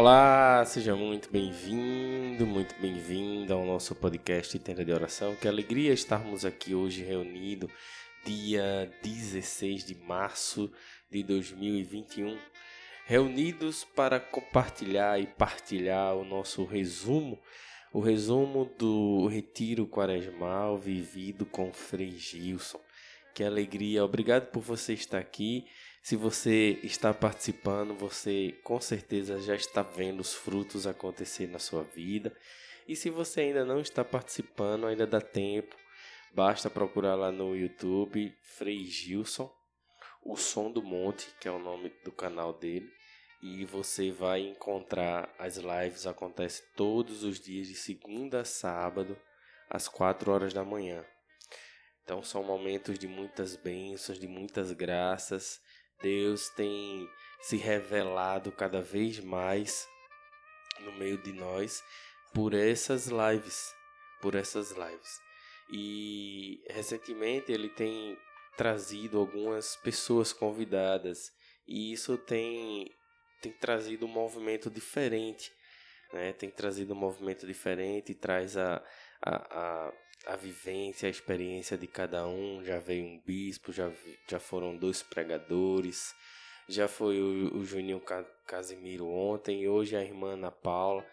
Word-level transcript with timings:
Olá, 0.00 0.64
seja 0.64 0.96
muito 0.96 1.30
bem-vindo, 1.30 2.46
muito 2.46 2.74
bem-vinda 2.80 3.52
ao 3.52 3.66
nosso 3.66 3.94
podcast 3.94 4.58
Tenda 4.58 4.82
de 4.82 4.90
Oração. 4.90 5.36
Que 5.36 5.46
alegria 5.46 5.92
estarmos 5.92 6.46
aqui 6.46 6.74
hoje 6.74 7.02
reunidos, 7.04 7.70
dia 8.24 8.90
16 9.02 9.84
de 9.84 9.94
março 9.94 10.72
de 11.10 11.22
2021, 11.22 12.34
reunidos 13.04 13.84
para 13.84 14.18
compartilhar 14.18 15.20
e 15.20 15.26
partilhar 15.26 16.16
o 16.16 16.24
nosso 16.24 16.64
resumo, 16.64 17.38
o 17.92 18.00
resumo 18.00 18.70
do 18.78 19.26
retiro 19.26 19.86
quaresmal 19.86 20.78
vivido 20.78 21.44
com 21.44 21.74
Frei 21.74 22.12
Gilson. 22.12 22.80
Que 23.34 23.44
alegria, 23.44 24.02
obrigado 24.02 24.46
por 24.46 24.62
você 24.62 24.94
estar 24.94 25.18
aqui. 25.18 25.66
Se 26.02 26.16
você 26.16 26.80
está 26.82 27.12
participando, 27.12 27.94
você 27.94 28.58
com 28.64 28.80
certeza 28.80 29.38
já 29.40 29.54
está 29.54 29.82
vendo 29.82 30.20
os 30.20 30.32
frutos 30.32 30.86
acontecer 30.86 31.46
na 31.46 31.58
sua 31.58 31.82
vida. 31.82 32.34
E 32.88 32.96
se 32.96 33.10
você 33.10 33.42
ainda 33.42 33.64
não 33.64 33.80
está 33.80 34.02
participando, 34.02 34.86
ainda 34.86 35.06
dá 35.06 35.20
tempo. 35.20 35.76
Basta 36.32 36.70
procurar 36.70 37.16
lá 37.16 37.30
no 37.30 37.54
YouTube 37.54 38.34
Frei 38.40 38.84
Gilson, 38.86 39.52
o 40.24 40.36
Som 40.36 40.70
do 40.70 40.82
Monte, 40.82 41.28
que 41.38 41.46
é 41.46 41.50
o 41.50 41.58
nome 41.58 41.92
do 42.02 42.12
canal 42.12 42.52
dele, 42.52 42.90
e 43.42 43.64
você 43.66 44.10
vai 44.10 44.40
encontrar 44.40 45.34
as 45.38 45.56
lives 45.56 46.06
acontecem 46.06 46.64
todos 46.76 47.24
os 47.24 47.38
dias 47.38 47.68
de 47.68 47.74
segunda 47.74 48.40
a 48.40 48.44
sábado 48.44 49.18
às 49.68 49.86
4 49.86 50.30
horas 50.30 50.54
da 50.54 50.64
manhã. 50.64 51.04
Então 52.04 52.22
são 52.22 52.42
momentos 52.42 52.98
de 52.98 53.06
muitas 53.06 53.54
bênçãos, 53.54 54.18
de 54.18 54.26
muitas 54.26 54.72
graças 54.72 55.60
Deus 56.02 56.48
tem 56.50 57.08
se 57.40 57.56
revelado 57.56 58.52
cada 58.52 58.80
vez 58.80 59.18
mais 59.20 59.88
no 60.80 60.92
meio 60.92 61.18
de 61.18 61.32
nós 61.32 61.82
por 62.32 62.54
essas 62.54 63.06
lives, 63.06 63.74
por 64.20 64.34
essas 64.34 64.72
lives. 64.72 65.20
E 65.72 66.62
recentemente 66.68 67.52
ele 67.52 67.68
tem 67.68 68.18
trazido 68.56 69.18
algumas 69.18 69.76
pessoas 69.76 70.32
convidadas 70.32 71.32
e 71.66 71.92
isso 71.92 72.18
tem 72.18 72.90
tem 73.40 73.52
trazido 73.52 74.04
um 74.04 74.08
movimento 74.08 74.68
diferente, 74.68 75.50
né? 76.12 76.32
Tem 76.34 76.50
trazido 76.50 76.92
um 76.92 76.96
movimento 76.96 77.46
diferente, 77.46 78.14
traz 78.14 78.56
a, 78.56 78.84
a, 79.22 79.88
a 79.88 79.92
a 80.26 80.36
vivência, 80.36 81.06
a 81.06 81.10
experiência 81.10 81.76
de 81.76 81.86
cada 81.86 82.26
um. 82.26 82.62
Já 82.64 82.78
veio 82.78 83.04
um 83.04 83.20
bispo, 83.20 83.72
já, 83.72 83.90
já 84.28 84.38
foram 84.38 84.76
dois 84.76 85.02
pregadores, 85.02 86.14
já 86.68 86.86
foi 86.86 87.20
o, 87.20 87.56
o 87.56 87.64
Juninho 87.64 88.02
Casimiro 88.46 89.08
ontem, 89.08 89.68
hoje 89.68 89.96
a 89.96 90.02
irmã 90.02 90.34
Ana 90.34 90.50
Paula 90.50 91.04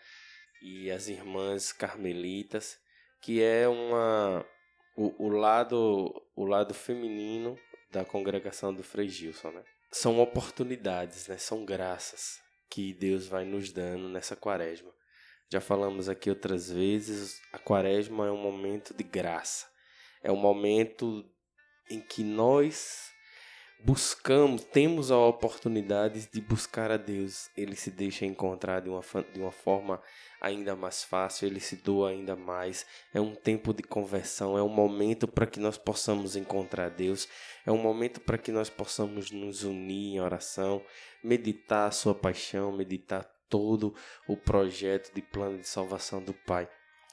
e 0.61 0.91
as 0.91 1.07
irmãs 1.07 1.71
carmelitas, 1.71 2.79
que 3.21 3.41
é 3.41 3.67
uma 3.67 4.45
o, 4.95 5.25
o 5.25 5.29
lado 5.29 6.23
o 6.35 6.45
lado 6.45 6.73
feminino 6.73 7.57
da 7.91 8.03
congregação 8.03 8.73
do 8.73 8.83
Frei 8.83 9.09
Gilson, 9.09 9.51
né? 9.51 9.63
São 9.91 10.19
oportunidades, 10.19 11.27
né? 11.27 11.37
São 11.37 11.63
graças 11.65 12.39
que 12.69 12.93
Deus 12.93 13.27
vai 13.27 13.45
nos 13.45 13.71
dando 13.71 14.09
nessa 14.09 14.35
quaresma. 14.35 14.91
Já 15.49 15.61
falamos 15.61 16.09
aqui 16.09 16.29
outras 16.29 16.69
vezes, 16.69 17.41
a 17.53 17.57
quaresma 17.57 18.27
é 18.27 18.31
um 18.31 18.41
momento 18.41 18.93
de 18.93 19.03
graça. 19.03 19.65
É 20.21 20.31
um 20.31 20.35
momento 20.35 21.23
em 21.89 22.01
que 22.01 22.21
nós 22.21 23.11
buscamos, 23.79 24.65
temos 24.65 25.11
a 25.11 25.17
oportunidade 25.17 26.27
de 26.31 26.41
buscar 26.41 26.91
a 26.91 26.97
Deus. 26.97 27.49
Ele 27.55 27.77
se 27.77 27.91
deixa 27.91 28.25
encontrar 28.25 28.81
de 28.81 28.89
uma, 28.89 29.01
de 29.33 29.39
uma 29.39 29.51
forma 29.51 30.01
ainda 30.41 30.75
mais 30.75 31.03
fácil, 31.03 31.47
ele 31.47 31.61
se 31.61 31.77
doa 31.77 32.09
ainda 32.09 32.35
mais. 32.35 32.85
É 33.13 33.21
um 33.21 33.33
tempo 33.33 33.73
de 33.73 33.83
conversão, 33.83 34.57
é 34.57 34.63
um 34.63 34.69
momento 34.69 35.27
para 35.27 35.47
que 35.47 35.61
nós 35.61 35.77
possamos 35.77 36.35
encontrar 36.35 36.89
Deus, 36.89 37.27
é 37.65 37.71
um 37.71 37.77
momento 37.77 38.19
para 38.19 38.37
que 38.37 38.51
nós 38.51 38.69
possamos 38.69 39.31
nos 39.31 39.63
unir 39.63 40.15
em 40.15 40.19
oração, 40.19 40.83
meditar 41.23 41.87
a 41.87 41.91
sua 41.91 42.13
paixão, 42.13 42.71
meditar 42.71 43.36
todo 43.49 43.95
o 44.27 44.35
projeto 44.35 45.13
de 45.13 45.21
plano 45.21 45.59
de 45.59 45.67
salvação 45.67 46.21
do 46.23 46.33
Pai 46.33 46.69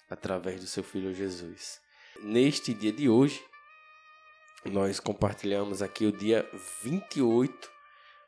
através 0.08 0.60
do 0.60 0.66
seu 0.66 0.82
Filho 0.82 1.14
Jesus. 1.14 1.80
Neste 2.22 2.72
dia 2.72 2.92
de 2.92 3.08
hoje, 3.08 3.44
nós 4.64 5.00
compartilhamos 5.00 5.82
aqui 5.82 6.06
o 6.06 6.12
dia 6.12 6.48
28, 6.82 7.70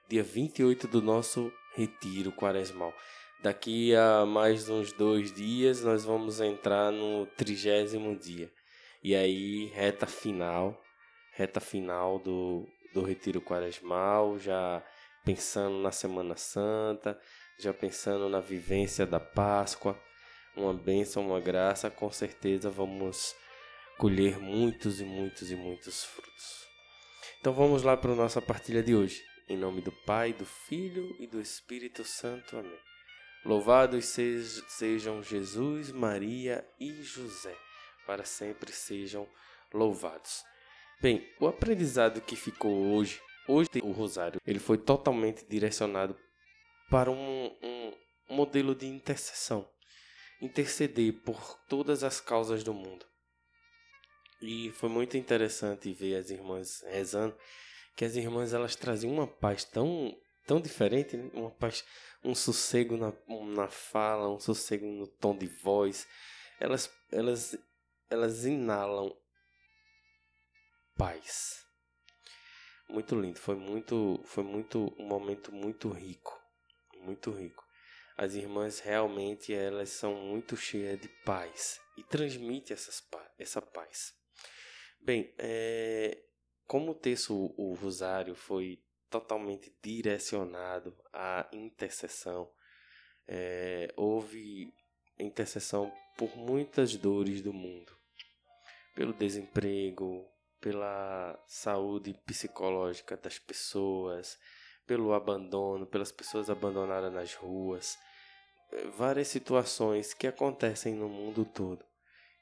dia 0.08 0.22
28 0.22 0.88
do 0.88 1.00
nosso 1.00 1.52
retiro 1.74 2.32
quaresmal. 2.32 2.92
Daqui 3.42 3.94
a 3.94 4.26
mais 4.26 4.68
uns 4.68 4.92
dois 4.92 5.32
dias 5.32 5.82
nós 5.82 6.04
vamos 6.04 6.40
entrar 6.40 6.90
no 6.90 7.26
trigésimo 7.36 8.16
dia. 8.16 8.50
E 9.02 9.14
aí, 9.14 9.66
reta 9.66 10.06
final, 10.06 10.82
reta 11.32 11.60
final 11.60 12.18
do, 12.18 12.66
do 12.92 13.02
retiro 13.02 13.40
quaresmal, 13.40 14.38
já 14.38 14.82
pensando 15.24 15.78
na 15.78 15.92
Semana 15.92 16.36
Santa, 16.36 17.18
já 17.58 17.72
pensando 17.72 18.28
na 18.28 18.40
vivência 18.40 19.06
da 19.06 19.20
Páscoa, 19.20 19.98
uma 20.56 20.72
bênção, 20.72 21.26
uma 21.26 21.40
graça, 21.40 21.90
com 21.90 22.10
certeza 22.10 22.70
vamos 22.70 23.34
colher 23.98 24.38
muitos 24.38 25.00
e 25.00 25.04
muitos 25.04 25.50
e 25.50 25.56
muitos 25.56 26.04
frutos. 26.04 26.66
Então 27.40 27.52
vamos 27.52 27.82
lá 27.82 27.96
para 27.96 28.12
a 28.12 28.16
nossa 28.16 28.42
partilha 28.42 28.82
de 28.82 28.94
hoje. 28.94 29.22
Em 29.48 29.56
nome 29.56 29.80
do 29.80 29.92
Pai, 29.92 30.32
do 30.32 30.44
Filho 30.44 31.14
e 31.20 31.26
do 31.26 31.40
Espírito 31.40 32.04
Santo. 32.04 32.56
Amém. 32.56 32.78
Louvados 33.44 34.06
sejam 34.06 35.22
Jesus, 35.22 35.92
Maria 35.92 36.66
e 36.80 36.92
José, 37.02 37.56
para 38.04 38.24
sempre 38.24 38.72
sejam 38.72 39.28
louvados. 39.72 40.42
Bem, 41.00 41.24
o 41.38 41.46
aprendizado 41.46 42.20
que 42.20 42.34
ficou 42.34 42.72
hoje, 42.72 43.20
hoje 43.46 43.68
o 43.82 43.92
rosário, 43.92 44.40
ele 44.44 44.58
foi 44.58 44.76
totalmente 44.76 45.46
direcionado 45.48 46.16
para 46.90 47.10
um, 47.10 47.46
um 47.62 47.92
modelo 48.28 48.74
de 48.74 48.86
intercessão 48.86 49.68
interceder 50.40 51.12
por 51.22 51.58
todas 51.68 52.04
as 52.04 52.20
causas 52.20 52.62
do 52.62 52.74
mundo. 52.74 53.06
E 54.40 54.70
foi 54.72 54.88
muito 54.88 55.16
interessante 55.16 55.92
ver 55.92 56.16
as 56.16 56.30
irmãs 56.30 56.82
rezando, 56.82 57.36
que 57.96 58.04
as 58.04 58.16
irmãs 58.16 58.52
elas 58.52 58.76
traziam 58.76 59.12
uma 59.12 59.26
paz 59.26 59.64
tão 59.64 60.14
tão 60.46 60.60
diferente, 60.60 61.16
né? 61.16 61.28
uma 61.32 61.50
paz, 61.50 61.84
um 62.22 62.34
sossego 62.34 62.96
na, 62.96 63.12
na 63.54 63.68
fala, 63.68 64.28
um 64.28 64.38
sossego 64.38 64.86
no 64.86 65.08
tom 65.08 65.36
de 65.36 65.46
voz. 65.46 66.06
Elas 66.60 66.90
elas 67.10 67.58
elas 68.10 68.44
inalam 68.44 69.16
paz. 70.96 71.64
Muito 72.88 73.18
lindo, 73.18 73.38
foi 73.38 73.56
muito 73.56 74.20
foi 74.26 74.44
muito 74.44 74.94
um 74.98 75.06
momento 75.08 75.50
muito 75.50 75.88
rico 75.88 76.45
muito 77.06 77.30
rico. 77.30 77.64
As 78.16 78.34
irmãs 78.34 78.80
realmente 78.80 79.54
elas 79.54 79.90
são 79.90 80.14
muito 80.14 80.56
cheias 80.56 80.98
de 81.00 81.08
paz 81.24 81.80
e 81.96 82.02
transmite 82.02 82.72
essas, 82.72 83.02
essa 83.38 83.62
paz. 83.62 84.14
Bem, 85.00 85.32
é, 85.38 86.18
como 86.66 86.92
o 86.92 86.94
texto, 86.94 87.54
o 87.56 87.74
rosário, 87.74 88.34
foi 88.34 88.82
totalmente 89.08 89.72
direcionado 89.82 90.96
à 91.12 91.48
intercessão, 91.52 92.50
é, 93.28 93.92
houve 93.96 94.72
intercessão 95.18 95.92
por 96.16 96.36
muitas 96.36 96.96
dores 96.96 97.40
do 97.40 97.52
mundo, 97.52 97.96
pelo 98.94 99.12
desemprego, 99.12 100.26
pela 100.60 101.40
saúde 101.46 102.14
psicológica 102.26 103.16
das 103.16 103.38
pessoas, 103.38 104.38
pelo 104.86 105.12
abandono, 105.12 105.86
pelas 105.86 106.12
pessoas 106.12 106.48
abandonadas 106.48 107.12
nas 107.12 107.34
ruas, 107.34 107.98
eh, 108.72 108.86
várias 108.96 109.28
situações 109.28 110.14
que 110.14 110.26
acontecem 110.26 110.94
no 110.94 111.08
mundo 111.08 111.44
todo. 111.44 111.84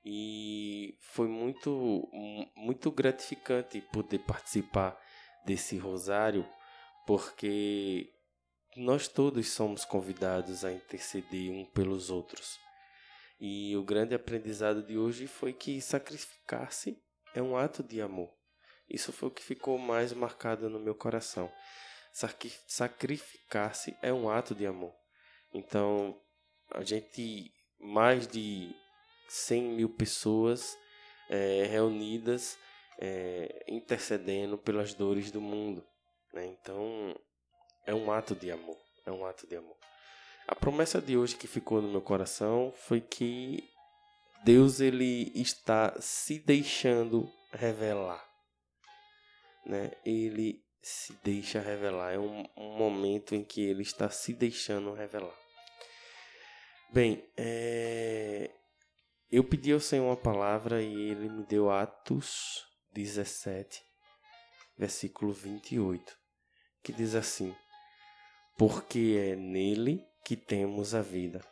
E 0.05 0.99
foi 1.01 1.27
muito 1.27 2.09
muito 2.55 2.91
gratificante 2.91 3.81
poder 3.81 4.19
participar 4.21 4.99
desse 5.47 5.79
rosário, 5.79 6.47
porque 7.07 8.13
nós 8.77 9.09
todos 9.09 9.49
somos 9.49 9.85
convidados 9.85 10.65
a 10.65 10.73
interceder 10.73 11.51
um 11.51 11.65
pelos 11.65 12.11
outros. 12.11 12.59
E 13.41 13.77
o 13.77 13.83
grande 13.83 14.15
aprendizado 14.15 14.83
de 14.83 14.99
hoje 14.99 15.27
foi 15.27 15.53
que 15.53 15.81
sacrificar-se 15.81 17.03
é 17.35 17.43
um 17.43 17.57
ato 17.57 17.83
de 17.83 18.01
amor. 18.01 18.31
Isso 18.89 19.13
foi 19.13 19.29
o 19.29 19.33
que 19.33 19.43
ficou 19.43 19.79
mais 19.79 20.13
marcado 20.13 20.69
no 20.69 20.79
meu 20.79 20.95
coração 20.95 21.51
sacrificar-se 22.67 23.97
é 24.01 24.13
um 24.13 24.31
ato 24.31 24.55
de 24.55 24.65
amor. 24.65 24.95
Então, 25.53 26.17
a 26.71 26.83
gente, 26.83 27.53
mais 27.79 28.27
de 28.27 28.75
100 29.29 29.63
mil 29.63 29.89
pessoas 29.89 30.79
é, 31.29 31.65
reunidas, 31.65 32.57
é, 32.99 33.65
intercedendo 33.69 34.57
pelas 34.57 34.95
dores 34.95 35.31
do 35.31 35.41
mundo. 35.41 35.85
Né? 36.33 36.47
Então, 36.47 37.15
é 37.85 37.93
um 37.95 38.13
ato 38.13 38.35
de 38.35 38.51
amor. 38.51 38.79
É 39.05 39.11
um 39.11 39.27
ato 39.27 39.47
de 39.47 39.57
amor. 39.57 39.77
A 40.47 40.55
promessa 40.55 41.01
de 41.01 41.17
hoje 41.17 41.37
que 41.37 41.47
ficou 41.47 41.83
no 41.83 41.89
meu 41.89 42.03
coração 42.03 42.73
foi 42.77 43.01
que 43.01 43.69
Deus 44.45 44.79
ele 44.79 45.33
está 45.35 45.99
se 46.01 46.39
deixando 46.39 47.31
revelar, 47.51 48.23
né? 49.65 49.93
Ele 50.05 50.64
se 50.85 51.15
deixa 51.25 51.61
revelar. 51.61 52.13
É 52.13 52.19
um, 52.19 52.47
um 52.55 52.77
momento 52.77 53.35
em 53.35 53.43
que 53.43 53.63
ele 53.63 53.83
está 53.83 54.11
se 54.11 54.35
deixando 54.35 54.93
revelar. 54.93 55.35
Bem, 56.93 57.27
é... 57.39 58.51
eu 59.33 59.43
pedi 59.43 59.73
ao 59.73 59.81
Senhor 59.81 60.05
uma 60.05 60.17
palavra 60.17 60.83
e 60.83 61.11
ele 61.11 61.31
me 61.31 61.43
deu 61.45 61.71
Atos 61.71 62.67
17, 62.93 63.83
versículo 64.77 65.33
28, 65.33 66.17
que 66.83 66.93
diz 66.93 67.15
assim: 67.15 67.57
Porque 68.59 69.17
é 69.19 69.35
nele 69.35 70.07
que 70.23 70.37
temos 70.37 70.95
a 70.95 71.01
vida, 71.01 71.43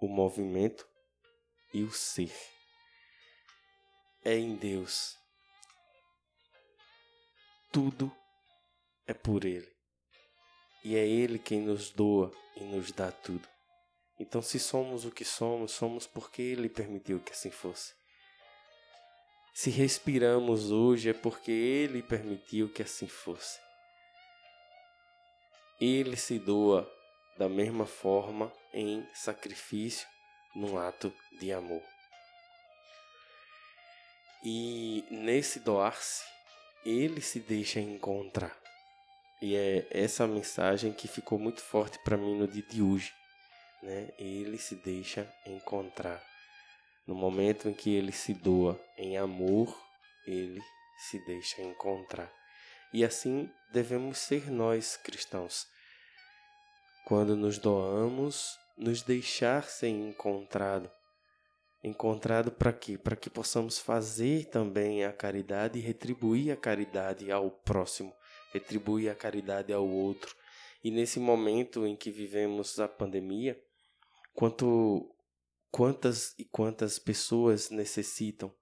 o 0.00 0.08
movimento 0.08 0.84
e 1.72 1.84
o 1.84 1.92
ser. 1.92 2.34
É 4.24 4.36
em 4.36 4.56
Deus. 4.56 5.16
Tudo 7.70 8.14
é 9.06 9.14
por 9.14 9.44
Ele. 9.44 9.70
E 10.84 10.96
é 10.96 11.06
Ele 11.06 11.38
quem 11.38 11.60
nos 11.60 11.90
doa 11.90 12.32
e 12.56 12.64
nos 12.64 12.92
dá 12.92 13.10
tudo. 13.10 13.48
Então, 14.18 14.42
se 14.42 14.58
somos 14.58 15.04
o 15.04 15.10
que 15.10 15.24
somos, 15.24 15.72
somos 15.72 16.06
porque 16.06 16.42
Ele 16.42 16.68
permitiu 16.68 17.20
que 17.20 17.32
assim 17.32 17.50
fosse. 17.50 17.94
Se 19.54 19.70
respiramos 19.70 20.70
hoje, 20.70 21.10
é 21.10 21.12
porque 21.12 21.50
Ele 21.50 22.02
permitiu 22.02 22.72
que 22.72 22.82
assim 22.82 23.08
fosse. 23.08 23.58
Ele 25.80 26.16
se 26.16 26.38
doa 26.38 26.90
da 27.36 27.48
mesma 27.48 27.86
forma 27.86 28.52
em 28.72 29.06
sacrifício, 29.14 30.06
num 30.54 30.78
ato 30.78 31.12
de 31.40 31.52
amor. 31.52 31.82
E 34.44 35.04
nesse 35.10 35.60
doar-se, 35.60 36.24
ele 36.84 37.20
se 37.20 37.40
deixa 37.40 37.80
encontrar. 37.80 38.61
E 39.42 39.56
é 39.56 39.86
essa 39.90 40.26
mensagem 40.26 40.92
que 40.92 41.08
ficou 41.08 41.38
muito 41.38 41.60
forte 41.60 41.98
para 42.04 42.16
mim 42.16 42.38
no 42.38 42.48
dia 42.48 42.62
de 42.62 42.80
hoje. 42.80 43.12
Né? 43.82 44.10
Ele 44.18 44.56
se 44.56 44.76
deixa 44.76 45.30
encontrar. 45.44 46.22
No 47.06 47.14
momento 47.14 47.68
em 47.68 47.74
que 47.74 47.92
ele 47.92 48.12
se 48.12 48.32
doa 48.32 48.80
em 48.96 49.18
amor, 49.18 49.76
ele 50.26 50.62
se 51.10 51.18
deixa 51.26 51.60
encontrar. 51.60 52.32
E 52.94 53.04
assim 53.04 53.50
devemos 53.72 54.18
ser 54.18 54.50
nós 54.50 54.96
cristãos 54.96 55.66
quando 57.04 57.36
nos 57.36 57.58
doamos, 57.58 58.58
nos 58.76 59.02
deixar 59.02 59.64
ser 59.64 59.88
encontrado. 59.88 60.90
Encontrado 61.82 62.52
para 62.52 62.72
quê? 62.72 62.96
Para 62.96 63.16
que 63.16 63.28
possamos 63.28 63.78
fazer 63.78 64.46
também 64.46 65.04
a 65.04 65.12
caridade 65.12 65.78
e 65.78 65.82
retribuir 65.82 66.52
a 66.52 66.56
caridade 66.56 67.30
ao 67.30 67.50
próximo, 67.50 68.14
retribuir 68.52 69.10
a 69.10 69.14
caridade 69.14 69.72
ao 69.72 69.88
outro. 69.88 70.34
E 70.84 70.90
nesse 70.90 71.18
momento 71.20 71.86
em 71.86 71.96
que 71.96 72.10
vivemos 72.10 72.78
a 72.78 72.88
pandemia, 72.88 73.60
quanto 74.34 75.08
quantas 75.70 76.34
e 76.38 76.44
quantas 76.44 76.98
pessoas 76.98 77.70
necessitam 77.70 78.52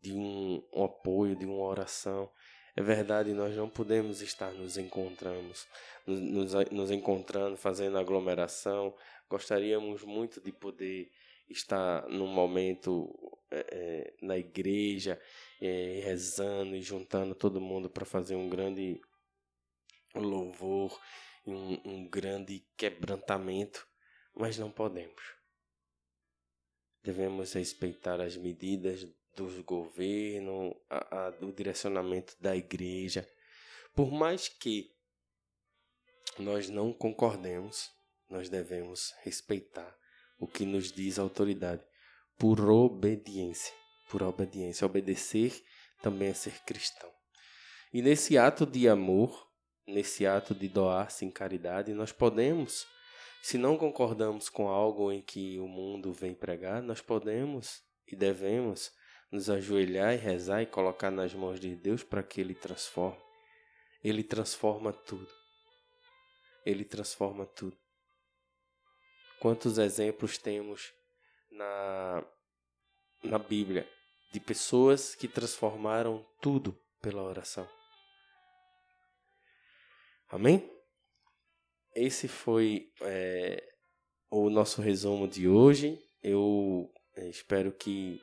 de 0.00 0.12
um, 0.12 0.62
um 0.74 0.84
apoio, 0.84 1.34
de 1.34 1.46
uma 1.46 1.64
oração, 1.64 2.30
é 2.76 2.82
verdade, 2.82 3.32
nós 3.32 3.56
não 3.56 3.68
podemos 3.68 4.20
estar 4.22 4.52
nos 4.52 4.78
encontrando, 4.78 5.52
nos, 6.06 6.52
nos 6.70 6.90
encontrando, 6.92 7.56
fazendo 7.56 7.98
aglomeração. 7.98 8.94
Gostaríamos 9.28 10.04
muito 10.04 10.40
de 10.40 10.52
poder 10.52 11.10
estar 11.48 12.08
num 12.08 12.28
momento 12.28 13.12
é, 13.50 14.14
na 14.22 14.38
igreja, 14.38 15.20
é, 15.60 16.00
rezando 16.04 16.76
e 16.76 16.82
juntando 16.82 17.34
todo 17.34 17.60
mundo 17.60 17.90
para 17.90 18.04
fazer 18.04 18.36
um 18.36 18.48
grande 18.48 19.00
louvor, 20.14 20.98
um, 21.46 21.80
um 21.84 22.08
grande 22.08 22.64
quebrantamento, 22.76 23.86
mas 24.34 24.58
não 24.58 24.70
podemos. 24.70 25.22
Devemos 27.02 27.52
respeitar 27.52 28.20
as 28.20 28.36
medidas 28.36 29.06
do 29.34 29.62
governo, 29.62 30.74
a, 30.90 31.26
a, 31.26 31.30
do 31.30 31.52
direcionamento 31.52 32.36
da 32.40 32.56
igreja. 32.56 33.28
Por 33.94 34.10
mais 34.10 34.48
que 34.48 34.92
nós 36.38 36.68
não 36.68 36.92
concordemos, 36.92 37.90
nós 38.28 38.48
devemos 38.48 39.14
respeitar 39.22 39.96
o 40.38 40.46
que 40.46 40.64
nos 40.64 40.92
diz 40.92 41.18
a 41.18 41.22
autoridade 41.22 41.84
por 42.36 42.60
obediência. 42.60 43.72
Por 44.10 44.22
obediência. 44.22 44.86
Obedecer 44.86 45.62
também 46.02 46.28
é 46.28 46.34
ser 46.34 46.60
cristão. 46.64 47.10
E 47.92 48.02
nesse 48.02 48.36
ato 48.36 48.66
de 48.66 48.88
amor, 48.88 49.48
nesse 49.86 50.26
ato 50.26 50.54
de 50.54 50.68
doar-se 50.68 51.24
em 51.24 51.30
caridade, 51.30 51.92
nós 51.94 52.12
podemos, 52.12 52.86
se 53.42 53.56
não 53.56 53.76
concordamos 53.76 54.48
com 54.48 54.68
algo 54.68 55.10
em 55.10 55.22
que 55.22 55.58
o 55.58 55.66
mundo 55.66 56.12
vem 56.12 56.34
pregar, 56.34 56.82
nós 56.82 57.00
podemos 57.00 57.82
e 58.06 58.14
devemos 58.14 58.92
nos 59.30 59.48
ajoelhar 59.50 60.14
e 60.14 60.16
rezar 60.16 60.62
e 60.62 60.66
colocar 60.66 61.10
nas 61.10 61.34
mãos 61.34 61.58
de 61.58 61.74
Deus 61.74 62.02
para 62.02 62.22
que 62.22 62.40
Ele 62.40 62.54
transforme. 62.54 63.20
Ele 64.02 64.22
transforma 64.22 64.92
tudo. 64.92 65.28
Ele 66.64 66.84
transforma 66.84 67.46
tudo. 67.46 67.76
Quantos 69.40 69.78
exemplos 69.78 70.36
temos 70.36 70.92
na, 71.50 72.24
na 73.22 73.38
Bíblia 73.38 73.88
de 74.32 74.40
pessoas 74.40 75.14
que 75.14 75.26
transformaram 75.26 76.24
tudo 76.40 76.78
pela 77.00 77.22
oração? 77.22 77.68
Amém? 80.28 80.70
Esse 81.94 82.28
foi 82.28 82.92
é, 83.00 83.62
o 84.30 84.50
nosso 84.50 84.82
resumo 84.82 85.26
de 85.26 85.48
hoje. 85.48 85.98
Eu 86.22 86.92
é, 87.16 87.28
espero 87.28 87.72
que 87.72 88.20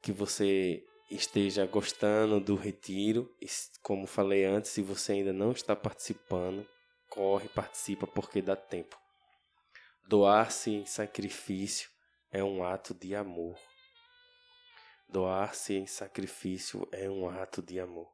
que 0.00 0.12
você 0.12 0.84
esteja 1.10 1.64
gostando 1.64 2.38
do 2.38 2.54
retiro. 2.54 3.34
Como 3.82 4.06
falei 4.06 4.44
antes, 4.44 4.70
se 4.70 4.82
você 4.82 5.12
ainda 5.12 5.32
não 5.32 5.52
está 5.52 5.74
participando, 5.74 6.66
corre, 7.08 7.48
participa 7.48 8.06
porque 8.06 8.42
dá 8.42 8.54
tempo. 8.54 8.98
Doar-se 10.06 10.70
em 10.70 10.84
sacrifício 10.84 11.88
é 12.30 12.44
um 12.44 12.62
ato 12.62 12.92
de 12.92 13.14
amor. 13.14 13.56
Doar-se 15.08 15.74
em 15.74 15.86
sacrifício 15.86 16.88
é 16.92 17.08
um 17.08 17.28
ato 17.28 17.62
de 17.62 17.78
amor. 17.78 18.12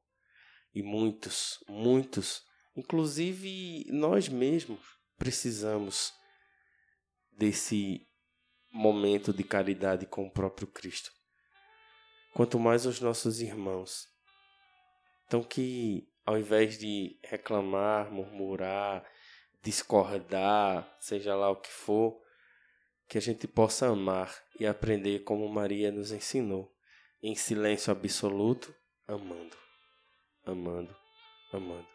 E 0.75 0.82
muitos, 0.82 1.62
muitos, 1.68 2.44
inclusive 2.76 3.87
nós 3.90 4.28
mesmos, 4.28 4.80
precisamos 5.18 6.12
desse 7.32 8.06
momento 8.73 9.32
de 9.32 9.42
caridade 9.42 10.06
com 10.06 10.26
o 10.26 10.30
próprio 10.30 10.66
Cristo 10.66 11.11
quanto 12.32 12.59
mais 12.59 12.87
os 12.87 13.00
nossos 13.00 13.40
irmãos. 13.40 14.09
Então, 15.26 15.42
que 15.42 16.09
ao 16.25 16.38
invés 16.38 16.78
de 16.78 17.18
reclamar, 17.23 18.11
murmurar, 18.11 19.04
discordar, 19.62 20.97
seja 21.00 21.35
lá 21.35 21.50
o 21.50 21.56
que 21.56 21.70
for, 21.70 22.20
que 23.09 23.18
a 23.18 23.20
gente 23.20 23.49
possa 23.49 23.88
amar 23.88 24.35
e 24.59 24.66
aprender 24.66 25.20
como 25.20 25.49
Maria 25.49 25.90
nos 25.90 26.12
ensinou, 26.12 26.73
em 27.23 27.35
silêncio 27.35 27.93
absoluto, 27.93 28.75
amando, 29.07 29.57
amando, 30.45 30.97
amando. 31.53 31.89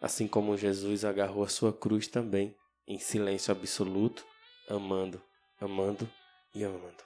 Assim 0.00 0.26
como 0.26 0.56
Jesus 0.56 1.04
agarrou 1.04 1.44
a 1.44 1.48
sua 1.48 1.72
cruz 1.72 2.06
também, 2.06 2.56
em 2.86 2.98
silêncio 2.98 3.52
absoluto, 3.52 4.26
amando, 4.68 5.22
amando 5.60 6.10
e 6.54 6.64
amando. 6.64 7.02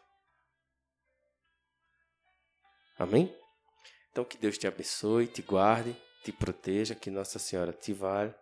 Amém? 2.98 3.34
Então 4.10 4.24
que 4.24 4.38
Deus 4.38 4.56
te 4.56 4.66
abençoe, 4.66 5.26
te 5.26 5.42
guarde, 5.42 5.94
te 6.24 6.32
proteja, 6.32 6.94
que 6.94 7.10
Nossa 7.10 7.38
Senhora 7.38 7.72
te 7.72 7.92
valha, 7.92 8.34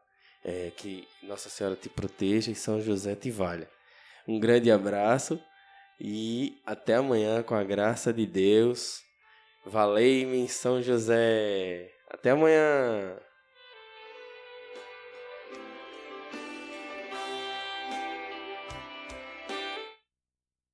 é, 0.45 0.71
que 0.71 1.09
Nossa 1.23 1.49
Senhora 1.49 1.75
te 1.75 1.89
proteja 1.89 2.51
e 2.51 2.55
São 2.55 2.81
José 2.81 3.17
te 3.17 3.31
valha. 3.31 3.69
Um 4.27 4.39
grande 4.39 4.71
abraço 4.71 5.43
e 6.01 6.61
até 6.67 6.95
amanhã 6.95 7.43
com 7.43 7.55
a 7.55 7.65
graça 7.65 8.13
de 8.13 8.27
Deus. 8.27 9.03
Valei-me 9.65 10.49
São 10.49 10.83
José. 10.83 11.91
Até 12.11 12.31
amanhã. 12.31 13.19